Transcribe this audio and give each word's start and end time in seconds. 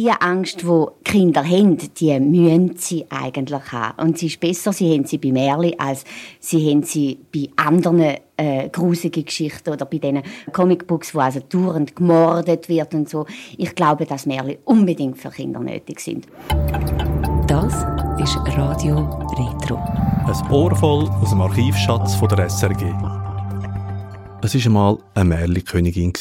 die 0.00 0.10
Angst, 0.10 0.62
die 0.62 0.86
Kinder 1.04 1.44
haben, 1.44 1.76
die 1.76 2.18
müssen 2.20 2.74
sie 2.76 3.04
eigentlich 3.10 3.70
haben. 3.70 4.00
Und 4.00 4.16
sie 4.16 4.28
ist 4.28 4.40
besser, 4.40 4.72
sie 4.72 4.94
haben 4.94 5.04
sie 5.04 5.18
bei 5.18 5.30
Merli, 5.30 5.74
als 5.76 6.04
sie 6.38 6.70
haben 6.70 6.82
sie 6.82 7.18
bei 7.30 7.50
anderen 7.56 8.16
äh, 8.38 8.70
grusigen 8.70 9.26
Geschichten 9.26 9.68
oder 9.68 9.84
bei 9.84 9.98
diesen 9.98 10.22
Comicbooks, 10.52 11.14
wo 11.14 11.18
also 11.18 11.40
dauernd 11.40 11.94
gemordet 11.94 12.70
wird 12.70 12.94
und 12.94 13.10
so. 13.10 13.26
Ich 13.58 13.74
glaube, 13.74 14.06
dass 14.06 14.24
Merli 14.24 14.58
unbedingt 14.64 15.18
für 15.18 15.28
Kinder 15.28 15.60
nötig 15.60 16.00
sind. 16.00 16.26
Das 17.46 17.74
ist 18.22 18.36
Radio 18.56 19.00
Retro. 19.36 19.76
Ein 19.76 20.50
Ohr 20.50 20.74
voll 20.76 21.10
aus 21.10 21.28
dem 21.28 21.42
Archivschatz 21.42 22.14
von 22.14 22.28
der 22.28 22.48
SRG. 22.48 22.84
Es 24.42 24.54
war 24.54 24.64
einmal 24.64 24.98
eine 25.14 25.24
Märli-Königin. 25.26 26.14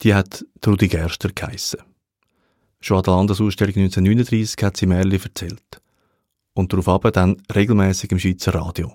Die 0.00 0.14
hat 0.14 0.46
Trudi 0.62 0.88
Gerster 0.88 1.28
geheissen. 1.34 1.80
Schon 2.80 2.98
an 2.98 3.02
der 3.02 3.14
Landesausstellung 3.14 3.74
1939 3.74 4.64
hat 4.64 4.76
sie 4.76 4.86
Märli 4.86 5.20
erzählt. 5.22 5.82
Und 6.54 6.72
darauf 6.72 6.88
dann 7.10 7.42
regelmäßig 7.54 8.12
im 8.12 8.18
Schweizer 8.18 8.54
Radio. 8.54 8.92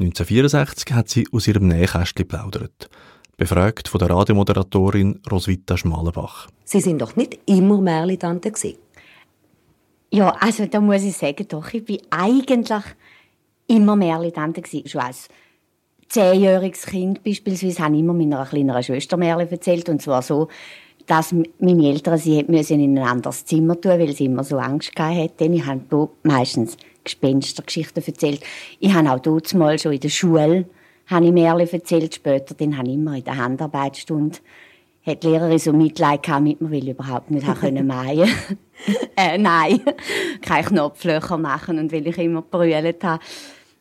1964 0.00 0.92
hat 0.92 1.08
sie 1.08 1.28
aus 1.32 1.46
ihrem 1.46 1.68
Nähkästchen 1.68 2.26
plaudert. 2.26 2.90
Befragt 3.36 3.88
von 3.88 3.98
der 3.98 4.10
Radiomoderatorin 4.10 5.20
Roswitha 5.30 5.76
Schmalenbach. 5.76 6.48
Sie 6.64 6.80
sind 6.80 7.00
doch 7.00 7.16
nicht 7.16 7.38
immer 7.46 7.80
Märli-Tante 7.80 8.50
gewesen. 8.50 8.78
Ja, 10.10 10.30
also 10.40 10.66
da 10.66 10.80
muss 10.80 11.02
ich 11.02 11.16
sagen, 11.16 11.46
doch, 11.48 11.72
ich 11.72 11.84
bin 11.84 11.98
eigentlich 12.10 12.84
immer 13.68 13.96
Märli-Tante 13.96 14.60
Schon 14.88 15.00
als 15.00 15.28
zehnjähriges 16.08 16.84
Kind 16.86 17.22
beispielsweise 17.22 17.82
habe 17.82 17.94
ich 17.94 18.00
immer 18.00 18.12
meiner 18.12 18.44
kleineren 18.44 18.82
Schwester 18.82 19.16
Märli 19.16 19.46
erzählt. 19.50 19.88
Und 19.88 20.02
zwar 20.02 20.22
so, 20.22 20.48
dass 21.06 21.34
meine 21.58 21.88
Eltern 21.88 22.18
sie 22.18 22.44
müssen 22.44 22.80
in 22.80 22.98
ein 22.98 23.04
anderes 23.04 23.44
Zimmer 23.44 23.80
tun, 23.80 23.98
weil 23.98 24.12
sie 24.12 24.26
immer 24.26 24.44
so 24.44 24.58
Angst 24.58 24.92
hatten. 24.98 25.52
Ich 25.52 25.66
habe 25.66 26.08
meistens 26.22 26.76
Gespenstergeschichten 27.04 28.02
erzählt. 28.04 28.42
Ich 28.80 28.92
habe 28.92 29.10
auch 29.10 29.20
dort 29.20 29.52
mal 29.54 29.78
schon 29.78 29.92
in 29.92 30.00
der 30.00 30.08
Schule 30.08 30.66
habe 31.06 31.26
ich 31.26 31.32
Märchen 31.32 31.80
erzählt. 31.80 32.14
Später 32.14 32.54
dann 32.54 32.78
habe 32.78 32.88
ich 32.88 32.94
immer 32.94 33.16
in 33.16 33.24
der 33.24 33.36
Handarbeitsstunde 33.36 34.38
hat 35.04 35.24
die 35.24 35.28
Lehrerin 35.28 35.58
so 35.58 35.72
Mitleid 35.72 36.28
mit 36.40 36.60
mir, 36.60 36.70
weil 36.70 36.84
ich 36.84 36.90
überhaupt 36.90 37.30
nicht 37.30 37.46
können 37.60 37.86
mähen 37.86 38.28
äh, 39.16 39.36
Nein, 39.36 39.80
keine 40.40 40.66
Knopflöcher 40.66 41.38
machen 41.38 41.78
und 41.78 41.92
weil 41.92 42.06
ich 42.06 42.18
immer 42.18 42.42
brüllt 42.42 43.02
habe 43.02 43.20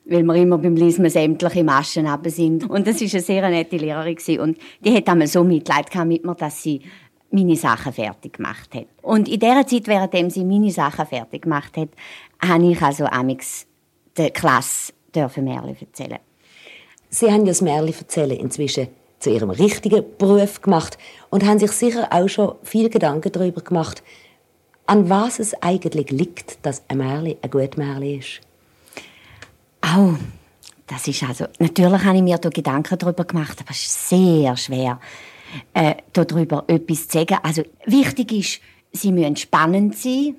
weil 0.06 0.24
wir 0.24 0.36
immer 0.36 0.58
beim 0.58 0.76
Lesen 0.76 1.08
sämtliche 1.10 1.64
Maschen 1.64 2.08
sind. 2.26 2.68
Und 2.70 2.88
das 2.88 3.02
war 3.02 3.08
eine 3.08 3.22
sehr 3.22 3.50
nette 3.50 3.78
Lehrerin. 3.78 4.40
Und 4.40 4.58
die 4.84 4.96
hat 4.96 5.08
einmal 5.08 5.28
so 5.28 5.44
Mitleid 5.44 5.94
mit 6.06 6.26
mir, 6.26 6.36
dass 6.36 6.64
sie 6.64 6.82
meine 7.32 7.56
Sachen 7.56 7.94
fertig 7.94 8.34
gemacht 8.34 8.74
hat. 8.74 8.88
Und 9.02 9.28
in 9.28 9.40
der 9.40 9.66
Zeit, 9.66 9.88
während 9.88 10.34
sie 10.34 10.44
meine 10.44 10.72
Sachen 10.72 11.06
fertig 11.06 11.44
gemacht 11.44 11.78
hat, 11.78 11.90
habe 12.44 12.72
ich 12.72 12.82
also 12.82 13.06
amix 13.06 13.66
der 14.18 14.32
Klasse 14.32 14.94
dürfen 15.16 15.46
Märchen 15.46 15.78
erzählen. 15.80 16.20
Sie 17.10 17.32
haben 17.32 17.42
ja 17.42 17.52
das 17.52 17.62
Märchen 17.62 17.94
erzählen 18.00 18.38
inzwischen 18.38 18.88
zu 19.20 19.30
Ihrem 19.30 19.52
richtigen 19.52 20.04
Beruf 20.18 20.62
gemacht 20.62 20.98
und 21.30 21.46
haben 21.46 21.60
sich 21.60 21.72
sicher 21.72 22.08
auch 22.12 22.28
schon 22.28 22.56
viel 22.64 22.90
Gedanken 22.90 23.32
darüber 23.32 23.62
gemacht, 23.62 24.04
an 24.88 25.10
was 25.10 25.40
es 25.40 25.54
eigentlich 25.62 26.10
liegt, 26.10 26.66
dass 26.66 26.84
ein 26.88 26.98
Märchen 26.98 27.38
ein 27.42 27.52
gutes 27.52 27.78
Märchen 27.78 28.20
ist. 28.20 28.42
Oh, 29.96 30.14
das 30.88 31.08
ist 31.08 31.24
also, 31.24 31.46
natürlich 31.60 32.04
habe 32.04 32.18
ich 32.18 32.24
mir 32.24 32.38
da 32.38 32.50
Gedanken 32.50 32.98
darüber 32.98 33.24
gemacht, 33.24 33.58
aber 33.62 33.72
es 33.72 33.84
ist 33.84 34.10
sehr 34.10 34.58
schwer, 34.58 35.00
äh, 35.74 35.96
darüber 36.14 36.64
etwas 36.68 37.08
zu 37.08 37.20
sagen. 37.20 37.38
Also, 37.44 37.64
wichtig 37.86 38.32
ist, 38.32 38.62
sie 38.92 39.12
müssen 39.12 39.36
spannend 39.36 39.98
sein, 39.98 40.36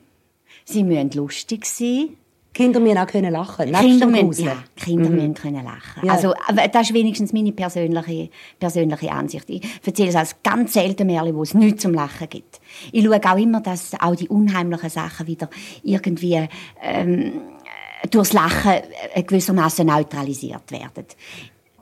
sie 0.64 0.84
müssen 0.84 1.10
lustig 1.12 1.64
sein, 1.66 2.16
Kinder 2.54 2.80
müssen 2.80 2.98
auch 2.98 3.06
können 3.06 3.32
lachen 3.32 3.72
Kinder 3.72 4.06
müssen, 4.06 4.44
ja, 4.44 4.56
Kinder 4.76 5.08
mhm. 5.08 5.16
müssen 5.16 5.34
können 5.34 5.64
lachen 5.64 6.04
ja. 6.06 6.12
Also, 6.12 6.34
das 6.72 6.88
ist 6.88 6.94
wenigstens 6.94 7.32
meine 7.32 7.52
persönliche, 7.52 8.28
persönliche 8.58 9.10
Ansicht. 9.10 9.48
Ich 9.48 9.62
erzähle 9.84 10.10
es 10.10 10.16
als 10.16 10.36
ganz 10.42 10.74
selten 10.74 11.06
Märchen, 11.06 11.34
wo 11.34 11.42
es 11.42 11.54
nichts 11.54 11.82
zum 11.82 11.94
Lachen 11.94 12.28
gibt. 12.28 12.60
Ich 12.92 13.04
schaue 13.04 13.20
auch 13.24 13.38
immer, 13.38 13.60
dass 13.62 13.92
auch 13.98 14.14
die 14.14 14.28
unheimlichen 14.28 14.90
Sachen 14.90 15.26
wieder 15.26 15.48
irgendwie 15.82 16.46
ähm, 16.82 17.40
durchs 18.10 18.34
Lachen 18.34 18.82
äh, 19.14 19.22
gewissermaßen 19.22 19.86
neutralisiert 19.86 20.70
werden. 20.70 21.06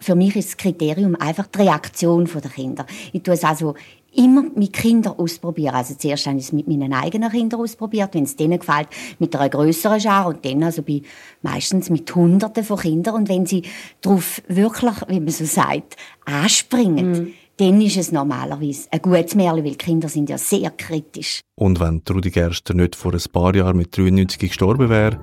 Für 0.01 0.15
mich 0.15 0.35
ist 0.35 0.49
das 0.49 0.57
Kriterium 0.57 1.15
einfach 1.15 1.47
die 1.47 1.59
Reaktion 1.61 2.25
der 2.25 2.51
Kinder. 2.51 2.87
Ich 3.13 3.23
tue 3.23 3.35
es 3.35 3.45
also 3.45 3.75
immer 4.15 4.45
mit 4.55 4.73
Kindern 4.73 5.15
ausprobieren. 5.19 5.75
Also 5.75 5.95
zuerst 5.95 6.27
habe 6.27 6.39
ich 6.39 6.45
es 6.45 6.53
mit 6.53 6.67
meinen 6.67 6.93
eigenen 6.93 7.31
Kindern 7.31 7.61
ausprobiert, 7.61 8.15
wenn 8.15 8.25
es 8.25 8.35
denen 8.35 8.59
gefällt, 8.59 8.89
mit 9.19 9.35
einer 9.37 9.49
größeren 9.49 10.01
Schar 10.01 10.27
und 10.27 10.45
dann 10.45 10.63
also 10.63 10.83
bei, 10.83 11.03
meistens 11.43 11.91
mit 11.91 12.13
Hunderten 12.15 12.65
von 12.65 12.79
Kindern. 12.79 13.15
Und 13.15 13.29
wenn 13.29 13.47
sie 13.47 13.63
darauf 14.01 14.43
wirklich, 14.49 14.95
wie 15.09 15.21
man 15.21 15.29
so 15.29 15.45
sagt, 15.45 15.97
anspringen, 16.25 17.13
mm. 17.13 17.33
dann 17.59 17.81
ist 17.81 17.99
es 17.99 18.11
normalerweise 18.11 18.89
ein 18.91 19.03
gutes 19.03 19.35
Märchen, 19.35 19.65
weil 19.65 19.75
Kinder 19.75 20.09
sind 20.09 20.31
ja 20.31 20.39
sehr 20.39 20.71
kritisch. 20.71 21.41
Und 21.57 21.79
wenn 21.79 22.05
Trudi 22.05 22.31
Gerster 22.31 22.75
nicht 22.75 22.97
vor 22.97 23.13
ein 23.13 23.21
paar 23.33 23.55
Jahren 23.55 23.77
mit 23.77 23.97
93 23.97 24.39
gestorben 24.39 24.89
wäre, 24.89 25.19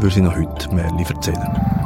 würde 0.00 0.14
sie 0.14 0.22
noch 0.22 0.34
heute 0.34 0.74
Märchen 0.74 1.14
erzählen. 1.14 1.77